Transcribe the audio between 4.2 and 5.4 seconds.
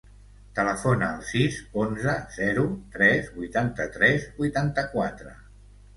vuitanta-quatre.